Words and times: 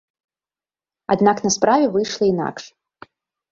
Аднак 1.17 1.37
на 1.45 1.53
справе 1.57 1.85
выйшла 1.95 2.25
інакш. 2.33 2.63